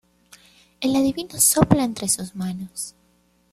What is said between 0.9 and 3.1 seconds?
adivino sopla entre sus manos.